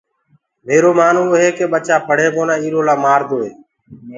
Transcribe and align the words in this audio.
ميرو 0.67 0.91
مآنوو 0.99 1.33
هي 1.41 1.49
ڪي 1.57 1.65
ٻچآ 1.71 1.95
پڙهين 2.07 2.31
ڪونآ 2.35 2.55
ايرو 2.63 2.81
لآ 2.87 2.95
مآدوئي 3.03 3.49
تو 3.49 3.49